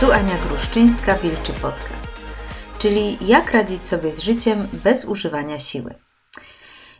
[0.00, 2.24] Tu Ania Gruszczyńska, Wilczy Podcast,
[2.78, 5.94] czyli jak radzić sobie z życiem bez używania siły.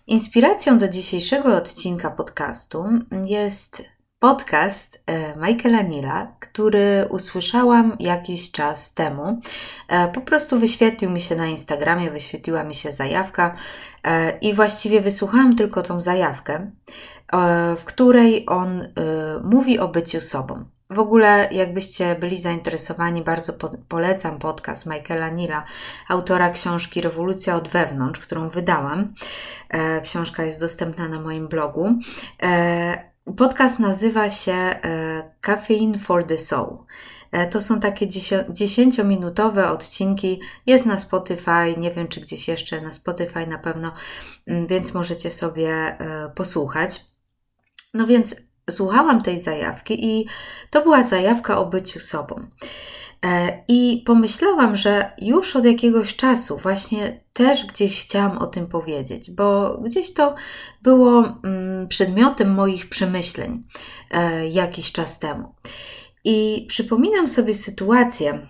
[0.07, 2.85] Inspiracją do dzisiejszego odcinka podcastu
[3.27, 9.41] jest podcast e, Michaela Nila, który usłyszałam jakiś czas temu.
[9.89, 13.57] E, po prostu wyświetlił mi się na Instagramie, wyświetliła mi się zajawka
[14.05, 16.71] e, i właściwie wysłuchałam tylko tą zajawkę,
[17.79, 18.89] w której on
[19.45, 20.76] mówi o byciu sobą.
[20.91, 25.65] W ogóle, jakbyście byli zainteresowani, bardzo po polecam podcast Michaela Nila,
[26.09, 29.15] autora książki Rewolucja od wewnątrz, którą wydałam.
[29.69, 31.95] E, książka jest dostępna na moim blogu.
[32.43, 36.79] E, podcast nazywa się e, Caffeine for the Soul.
[37.33, 38.09] E, to są takie
[38.51, 40.41] dziesięciominutowe odcinki.
[40.67, 43.93] Jest na Spotify, nie wiem czy gdzieś jeszcze, na Spotify na pewno,
[44.47, 47.05] mm, więc możecie sobie e, posłuchać.
[47.95, 48.37] No więc
[48.71, 50.27] słuchałam tej zajawki i
[50.71, 52.47] to była zajawka o byciu sobą.
[53.27, 59.31] E, I pomyślałam, że już od jakiegoś czasu właśnie też gdzieś chciałam o tym powiedzieć,
[59.31, 60.35] bo gdzieś to
[60.83, 63.65] było mm, przedmiotem moich przemyśleń
[64.11, 65.55] e, jakiś czas temu.
[66.25, 68.47] I przypominam sobie sytuację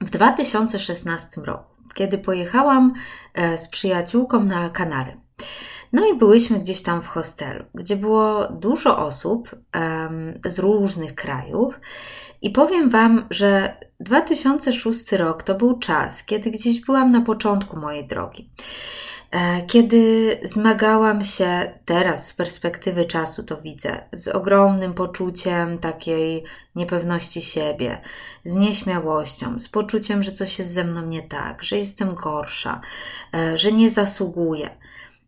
[0.00, 2.92] w 2016 roku, kiedy pojechałam
[3.34, 5.20] e, z przyjaciółką na Kanary.
[5.92, 11.74] No i byłyśmy gdzieś tam w hostelu, gdzie było dużo osób um, z różnych krajów.
[12.42, 18.06] I powiem Wam, że 2006 rok to był czas, kiedy gdzieś byłam na początku mojej
[18.06, 18.50] drogi.
[19.30, 27.42] E, kiedy zmagałam się teraz z perspektywy czasu, to widzę, z ogromnym poczuciem takiej niepewności
[27.42, 28.00] siebie,
[28.44, 32.80] z nieśmiałością, z poczuciem, że coś jest ze mną nie tak, że jestem gorsza,
[33.34, 34.70] e, że nie zasługuję.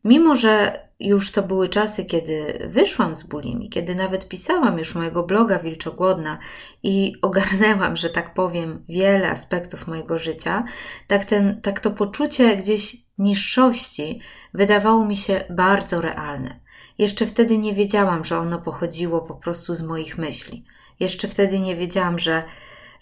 [0.05, 5.23] Mimo, że już to były czasy, kiedy wyszłam z bulimi, kiedy nawet pisałam już mojego
[5.23, 6.39] bloga Wilczogłodna
[6.83, 10.65] i ogarnęłam, że tak powiem, wiele aspektów mojego życia,
[11.07, 14.21] tak, ten, tak to poczucie gdzieś niższości
[14.55, 16.61] wydawało mi się bardzo realne.
[16.99, 20.65] Jeszcze wtedy nie wiedziałam, że ono pochodziło po prostu z moich myśli.
[21.01, 22.43] Jeszcze wtedy nie wiedziałam, że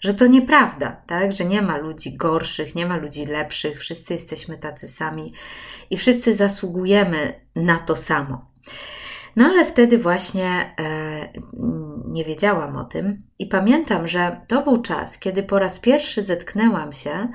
[0.01, 1.31] że to nieprawda, tak?
[1.31, 5.33] że nie ma ludzi gorszych, nie ma ludzi lepszych, wszyscy jesteśmy tacy sami
[5.89, 8.51] i wszyscy zasługujemy na to samo.
[9.35, 11.33] No ale wtedy właśnie e,
[12.07, 16.93] nie wiedziałam o tym i pamiętam, że to był czas, kiedy po raz pierwszy zetknęłam
[16.93, 17.27] się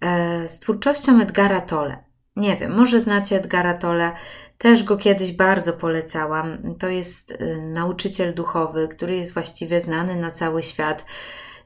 [0.00, 2.04] e, z twórczością Edgara Tolle.
[2.36, 4.12] Nie wiem, może znacie Edgara Tolle,
[4.58, 6.74] też go kiedyś bardzo polecałam.
[6.78, 11.04] To jest e, nauczyciel duchowy, który jest właściwie znany na cały świat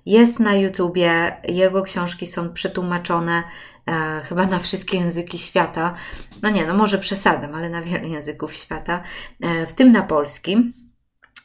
[0.07, 3.43] jest na YouTubie, jego książki są przetłumaczone
[3.89, 5.95] e, chyba na wszystkie języki świata.
[6.43, 9.03] No nie, no może przesadzam, ale na wiele języków świata,
[9.41, 10.73] e, w tym na polski.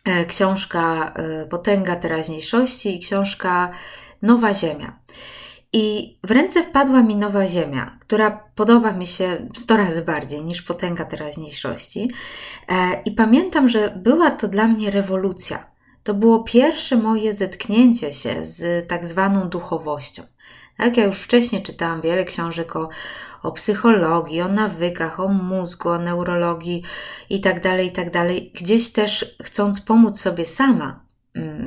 [0.05, 3.71] E, książka e, Potęga teraźniejszości i książka
[4.21, 4.99] Nowa Ziemia.
[5.73, 10.61] I w ręce wpadła mi Nowa Ziemia, która podoba mi się 100 razy bardziej niż
[10.61, 12.11] Potęga teraźniejszości.
[12.67, 15.68] E, I pamiętam, że była to dla mnie rewolucja
[16.09, 20.23] to było pierwsze moje zetknięcie się z tak zwaną duchowością.
[20.77, 22.89] Tak, ja już wcześniej czytałam wiele książek o,
[23.43, 26.83] o psychologii, o nawykach, o mózgu, o neurologii
[27.29, 28.11] itd., tak itd.
[28.11, 30.99] Tak Gdzieś też chcąc pomóc sobie sama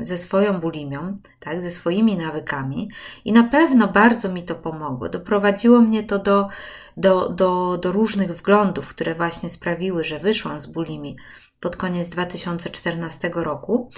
[0.01, 2.91] ze swoją bulimią, tak, ze swoimi nawykami
[3.25, 5.09] i na pewno bardzo mi to pomogło.
[5.09, 6.49] Doprowadziło mnie to do,
[6.97, 11.17] do, do, do różnych wglądów, które właśnie sprawiły, że wyszłam z bulimi
[11.61, 13.91] pod koniec 2014 roku,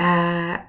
[0.00, 0.02] e,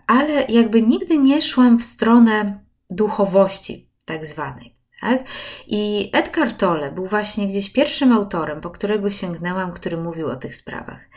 [0.08, 4.76] ale jakby nigdy nie szłam w stronę duchowości, tak zwanej.
[5.02, 5.24] Tak?
[5.68, 10.56] I Edgar Tolle był właśnie gdzieś pierwszym autorem, po którego sięgnęłam, który mówił o tych
[10.56, 11.10] sprawach.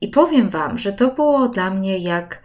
[0.00, 2.41] I powiem Wam, że to było dla mnie jak,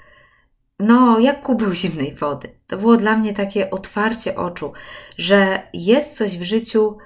[0.80, 2.60] no, jak kubeł zimnej wody.
[2.68, 4.74] To było dla mnie takie otwarcie oczu,
[5.18, 6.98] że jest coś w życiu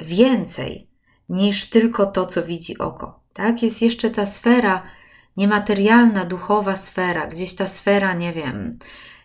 [0.00, 0.90] więcej
[1.28, 3.20] niż tylko to, co widzi oko.
[3.32, 3.62] Tak?
[3.62, 4.82] Jest jeszcze ta sfera
[5.36, 8.78] niematerialna, duchowa sfera, gdzieś ta sfera, nie wiem,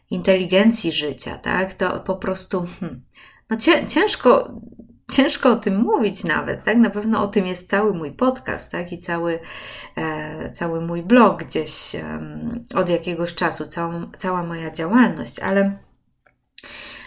[0.10, 1.74] inteligencji życia, tak?
[1.74, 3.02] To po prostu hmm,
[3.50, 4.52] no ciężko,
[5.10, 6.78] ciężko o tym mówić nawet, tak?
[6.78, 8.92] Na pewno o tym jest cały mój podcast, tak?
[8.92, 9.40] I cały,
[9.98, 12.20] e, cały mój blog gdzieś e,
[12.76, 15.78] od jakiegoś czasu, całą, cała moja działalność, ale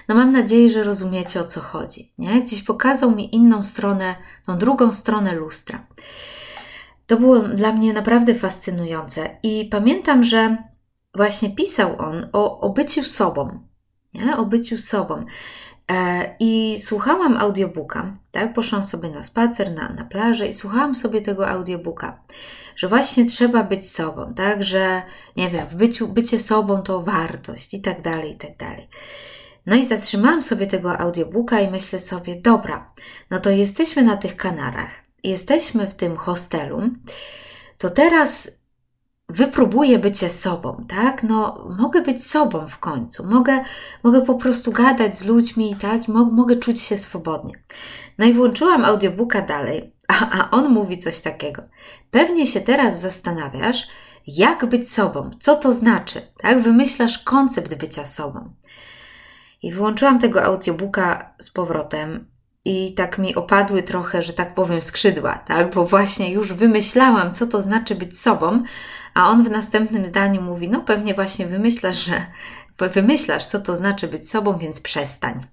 [0.09, 2.43] no mam nadzieję, że rozumiecie o co chodzi, nie?
[2.43, 4.15] Gdzieś pokazał mi inną stronę,
[4.47, 5.87] tą drugą stronę lustra.
[7.07, 10.57] To było dla mnie naprawdę fascynujące i pamiętam, że
[11.15, 13.61] właśnie pisał on o, o byciu sobą,
[14.15, 14.37] nie?
[14.37, 15.25] o byciu sobą.
[15.91, 18.53] E, I słuchałam audiobooka, tak?
[18.53, 22.21] Poszłam sobie na spacer, na, na plażę i słuchałam sobie tego audiobooka,
[22.77, 24.63] że właśnie trzeba być sobą, tak?
[24.63, 25.03] Że
[25.37, 28.89] nie wiem, w byciu, bycie sobą to wartość i tak dalej, i tak dalej.
[29.67, 32.93] No i zatrzymałam sobie tego audiobooka i myślę sobie, dobra,
[33.31, 34.91] no to jesteśmy na tych Kanarach,
[35.25, 36.83] jesteśmy w tym hostelu,
[37.79, 38.62] to teraz
[39.33, 41.23] wypróbuję bycie sobą, tak?
[41.23, 43.65] No, mogę być sobą w końcu, mogę,
[44.03, 46.09] mogę po prostu gadać z ludźmi, tak?
[46.09, 47.55] Mo mogę czuć się swobodnie.
[48.19, 51.63] No i włączyłam audiobooka dalej, a, a on mówi coś takiego.
[52.11, 53.89] Pewnie się teraz zastanawiasz,
[54.27, 56.61] jak być sobą, co to znaczy, tak?
[56.61, 58.55] Wymyślasz koncept bycia sobą.
[59.63, 62.32] I włączyłam tego audiobooka z powrotem
[62.65, 65.75] i tak mi opadły trochę, że tak powiem, skrzydła, tak?
[65.75, 68.63] Bo właśnie już wymyślałam, co to znaczy być sobą,
[69.15, 72.27] a on w następnym zdaniu mówi: No, pewnie właśnie wymyślasz, że
[72.95, 75.47] wymyślasz, co to znaczy być sobą, więc przestań.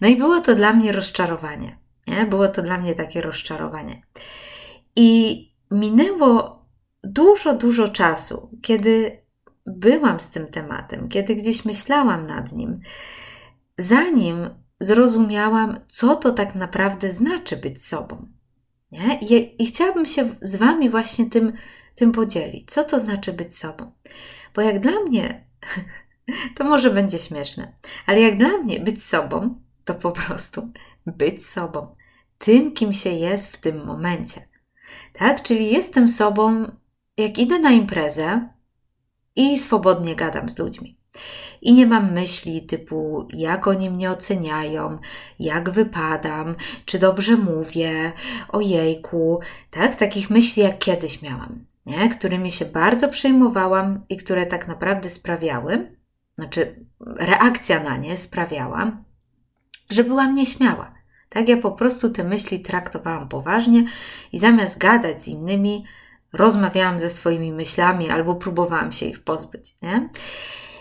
[0.00, 1.78] No i było to dla mnie rozczarowanie.
[2.06, 2.26] Nie?
[2.26, 4.02] Było to dla mnie takie rozczarowanie.
[4.96, 6.64] I minęło
[7.04, 9.22] dużo, dużo czasu, kiedy
[9.66, 12.80] byłam z tym tematem, kiedy gdzieś myślałam nad nim,
[13.78, 14.50] zanim
[14.80, 18.28] zrozumiałam, co to tak naprawdę znaczy być sobą.
[18.92, 19.18] Nie?
[19.20, 21.52] I, I, chciałabym się z Wami właśnie tym,
[21.94, 22.70] tym podzielić.
[22.70, 23.92] Co to znaczy być sobą?
[24.54, 25.44] Bo jak dla mnie,
[26.56, 27.72] to może będzie śmieszne,
[28.06, 30.72] ale jak dla mnie być sobą, to po prostu
[31.06, 31.96] być sobą.
[32.38, 34.48] Tym, kim się jest w tym momencie.
[35.12, 35.42] Tak?
[35.42, 36.70] Czyli jestem sobą,
[37.16, 38.48] jak idę na imprezę
[39.36, 40.98] i swobodnie gadam z ludźmi.
[41.62, 44.98] I nie mam myśli typu, jak oni mnie oceniają,
[45.38, 46.54] jak wypadam,
[46.84, 48.12] czy dobrze mówię,
[48.48, 49.40] ojejku,
[49.70, 49.96] tak?
[49.96, 52.08] Takich myśli jak kiedyś miałam, nie?
[52.08, 55.96] którymi się bardzo przejmowałam i które tak naprawdę sprawiały,
[56.38, 56.84] znaczy
[57.16, 58.92] reakcja na nie sprawiała,
[59.90, 60.94] że byłam nieśmiała.
[61.28, 63.84] Tak, ja po prostu te myśli traktowałam poważnie
[64.32, 65.84] i zamiast gadać z innymi,
[66.32, 69.74] rozmawiałam ze swoimi myślami albo próbowałam się ich pozbyć.
[69.82, 70.08] Nie?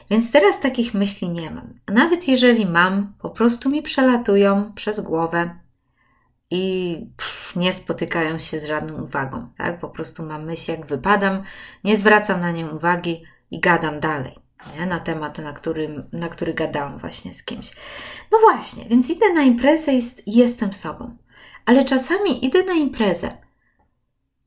[0.10, 1.80] Więc teraz takich myśli nie mam.
[1.86, 5.60] A nawet jeżeli mam, po prostu mi przelatują przez głowę
[6.52, 9.50] i pff, nie spotykają się z żadną uwagą.
[9.58, 9.80] Tak?
[9.80, 11.44] Po prostu mam myśl, jak wypadam,
[11.84, 14.36] nie zwracam na nią uwagi i gadam dalej.
[14.76, 14.86] Nie?
[14.86, 17.72] Na temat, na, którym, na który gadałam właśnie z kimś.
[18.32, 19.94] No właśnie, więc idę na imprezę
[20.26, 21.18] i jestem sobą.
[21.66, 23.38] Ale czasami idę na imprezę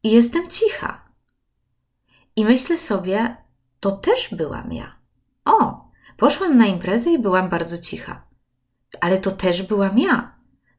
[0.03, 1.09] i jestem cicha.
[2.37, 3.37] I myślę sobie,
[3.81, 5.02] to też byłam ja.
[6.17, 8.27] Poszłam na imprezę i byłam bardzo cicha.
[9.01, 10.35] Ale to też byłam ja.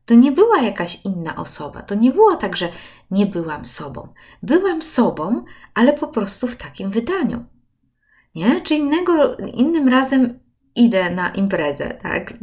[0.06, 1.82] To nie była jakaś inna osoba.
[1.82, 2.70] To nie było tak, że
[3.12, 4.14] nie byłam sobą.
[4.44, 5.44] Byłam sobą,
[5.74, 7.46] ale po prostu w takim wydaniu.
[8.36, 8.62] Nie?
[8.62, 10.40] Czy innego, innym razem
[10.76, 12.34] idę na imprezę, tak?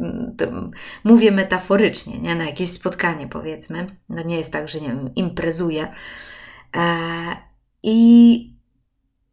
[1.03, 2.35] Mówię metaforycznie, nie?
[2.35, 3.97] Na jakieś spotkanie, powiedzmy.
[4.09, 5.93] No nie jest tak, że nie wiem, imprezuję.
[6.73, 7.35] Eee,
[7.83, 8.50] I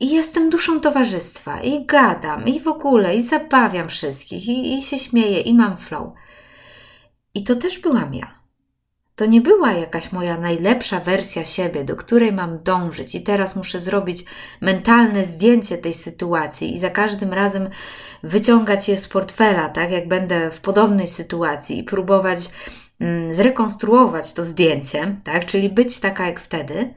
[0.00, 4.98] i jestem duszą towarzystwa, i gadam, i w ogóle, i zabawiam wszystkich, i, i się
[4.98, 6.12] śmieję, i mam flow.
[7.34, 8.38] I to też byłam ja.
[9.16, 13.80] To nie była jakaś moja najlepsza wersja siebie, do której mam dążyć, i teraz muszę
[13.80, 14.24] zrobić
[14.60, 17.68] mentalne zdjęcie tej sytuacji i za każdym razem
[18.22, 22.50] wyciągać je z portfela, tak jak będę w podobnej sytuacji i próbować
[23.00, 26.94] mm, zrekonstruować to zdjęcie, tak, czyli być taka jak wtedy.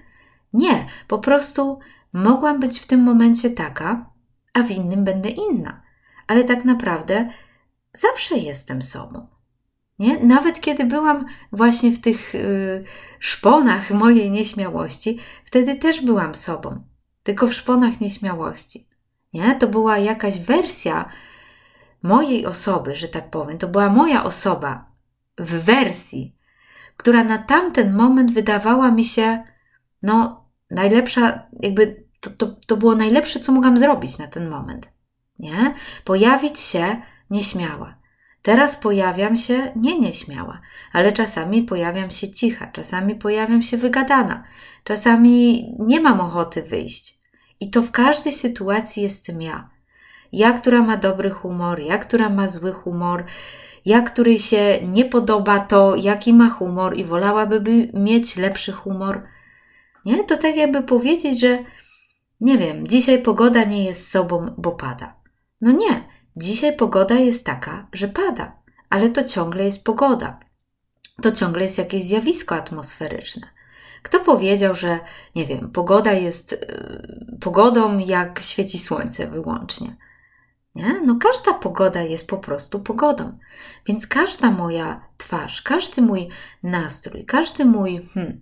[0.54, 1.80] Nie, po prostu
[2.14, 4.10] Mogłam być w tym momencie taka,
[4.54, 5.82] a w innym będę inna,
[6.28, 7.30] ale tak naprawdę
[7.94, 9.28] zawsze jestem sobą.
[10.00, 10.20] Nie?
[10.20, 12.84] Nawet kiedy byłam właśnie w tych yy,
[13.20, 16.84] szponach mojej nieśmiałości, wtedy też byłam sobą,
[17.24, 18.88] tylko w szponach nieśmiałości.
[19.34, 19.56] Nie?
[19.56, 21.10] To była jakaś wersja
[22.04, 23.58] mojej osoby, że tak powiem.
[23.58, 24.92] To była moja osoba
[25.38, 26.36] w wersji,
[26.98, 29.44] która na tamten moment wydawała mi się,
[30.04, 34.90] no, najlepsza, jakby to, to, to było najlepsze, co mogłam zrobić na ten moment.
[35.40, 35.74] Nie?
[36.06, 37.96] Pojawić się nieśmiała.
[38.42, 40.62] Teraz pojawiam się nie nieśmiała,
[40.94, 44.44] ale czasami pojawiam się cicha, czasami pojawiam się wygadana,
[44.84, 47.20] czasami nie mam ochoty wyjść.
[47.60, 49.70] I to w każdej sytuacji jestem ja.
[50.32, 53.26] Ja, która ma dobry humor, ja, która ma zły humor,
[53.86, 59.22] ja, której się nie podoba to, jaki ma humor i wolałaby mieć lepszy humor–
[60.06, 60.24] nie?
[60.24, 61.60] To tak jakby powiedzieć, że
[62.42, 65.16] nie wiem, dzisiaj pogoda nie jest sobą, bo pada.
[65.62, 66.04] No nie,
[66.36, 68.56] dzisiaj pogoda jest taka, że pada,
[68.90, 70.40] ale to ciągle jest pogoda.
[71.22, 73.48] To ciągle jest jakieś zjawisko atmosferyczne.
[74.02, 75.00] Kto powiedział, że
[75.36, 79.96] nie wiem, pogoda jest yy, pogodą, jak świeci słońce wyłącznie?
[80.76, 81.02] Nie?
[81.06, 83.38] No każda pogoda jest po prostu pogodą.
[83.86, 86.30] Więc każda moja twarz, każdy mój
[86.64, 88.42] nastrój, każdy mój hmm,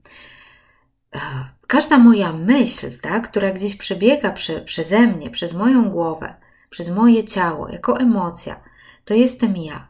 [1.69, 6.35] każda moja myśl, tak, która gdzieś przebiega prze, przeze mnie, przez moją głowę,
[6.69, 8.63] przez moje ciało, jako emocja,
[9.05, 9.88] to jestem ja.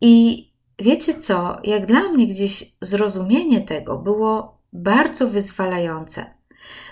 [0.00, 0.44] I
[0.78, 6.34] wiecie co, jak dla mnie gdzieś zrozumienie tego było bardzo wyzwalające,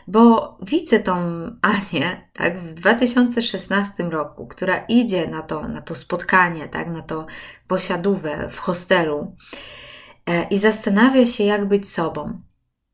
[0.09, 1.17] bo widzę tą
[1.63, 7.27] Anię, tak, w 2016 roku, która idzie na to, na to spotkanie, tak, na to
[7.69, 9.37] posiadówę w hostelu
[10.27, 12.47] e, i zastanawia się, jak być sobą.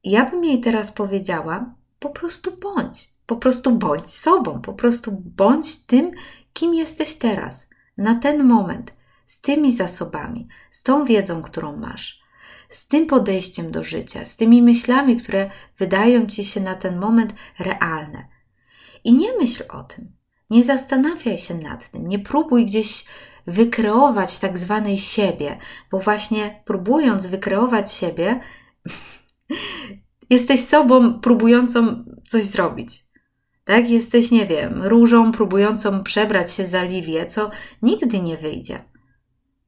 [0.04, 5.86] Ja bym jej teraz powiedziała: po prostu bądź, po prostu bądź sobą, po prostu bądź
[5.86, 6.10] tym,
[6.52, 8.94] kim jesteś teraz, na ten moment,
[9.26, 12.22] z tymi zasobami, z tą wiedzą, którą masz,
[12.68, 17.34] z tym podejściem do życia, z tymi myślami, które wydają ci się na ten moment
[17.58, 18.28] realne.
[19.04, 20.12] I nie myśl o tym,
[20.50, 23.04] nie zastanawiaj się nad tym, nie próbuj gdzieś
[23.46, 25.58] wykreować tak zwanej siebie,
[25.90, 28.40] bo właśnie próbując wykreować siebie,
[30.30, 33.04] jesteś sobą próbującą coś zrobić.
[33.64, 33.90] Tak?
[33.90, 37.50] Jesteś, nie wiem, różą próbującą przebrać się za liwię, co
[37.82, 38.84] nigdy nie wyjdzie.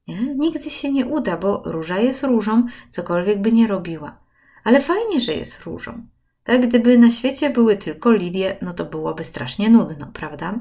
[0.09, 0.35] Nie?
[0.35, 4.21] Nigdy się nie uda, bo róża jest różą, cokolwiek by nie robiła.
[4.65, 6.07] Ale fajnie, że jest różą.
[6.45, 6.69] Tak?
[6.69, 10.59] Gdyby na świecie były tylko lilie, no to byłoby strasznie nudno, prawda?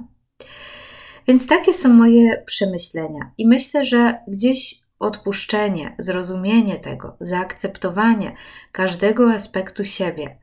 [1.28, 3.32] Więc takie są moje przemyślenia.
[3.38, 8.36] I myślę, że gdzieś odpuszczenie, zrozumienie tego, zaakceptowanie
[8.72, 10.38] każdego aspektu siebie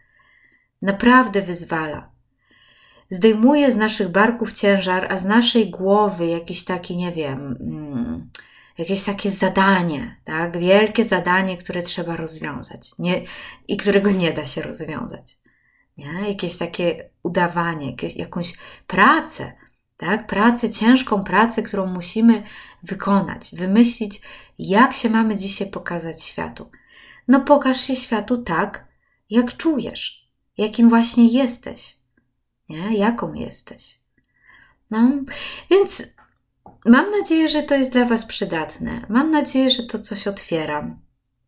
[0.82, 2.10] naprawdę wyzwala.
[3.10, 8.30] Zdejmuje z naszych barków ciężar, a z naszej głowy jakiś taki, nie wiem, mm,
[8.78, 10.58] jakieś takie zadanie, tak?
[10.58, 13.22] Wielkie zadanie, które trzeba rozwiązać nie,
[13.68, 15.38] i którego nie da się rozwiązać.
[15.98, 16.28] Nie?
[16.28, 18.54] Jakieś takie udawanie, jakieś, jakąś
[18.86, 19.52] pracę,
[19.96, 20.26] tak?
[20.26, 22.42] Pracę, ciężką pracę, którą musimy
[22.82, 24.20] wykonać, wymyślić,
[24.68, 26.70] jak się mamy dzisiaj pokazać światu.
[27.28, 28.88] No pokaż się światu tak,
[29.30, 31.96] jak czujesz, jakim właśnie jesteś,
[32.68, 32.96] nie?
[32.98, 34.00] Jaką jesteś.
[34.90, 35.10] No,
[35.70, 36.16] więc
[36.86, 39.06] mam nadzieję, że to jest dla Was przydatne.
[39.08, 40.96] Mam nadzieję, że to coś otwiera.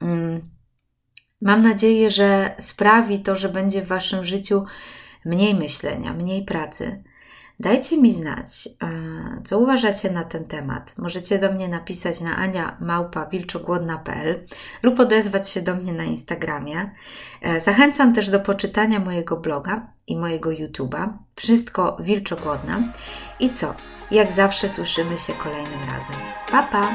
[0.00, 0.50] Mm.
[1.40, 4.64] Mam nadzieję, że sprawi to, że będzie w Waszym życiu
[5.24, 7.04] mniej myślenia, mniej pracy,
[7.60, 8.88] Dajcie mi znać, e,
[9.44, 10.94] co uważacie na ten temat.
[10.98, 14.46] Możecie do mnie napisać na aniamałpa.wilczogłodna.pl
[14.82, 16.90] lub odezwać się do mnie na Instagramie.
[17.42, 21.08] E, zachęcam też do poczytania mojego bloga i mojego YouTube'a.
[21.36, 22.82] Wszystko Wilczogłodna.
[23.40, 23.74] I co?
[24.10, 26.16] Jak zawsze słyszymy się kolejnym razem.
[26.50, 26.88] Pa, pa!